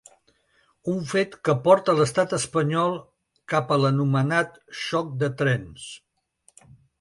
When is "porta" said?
1.67-1.93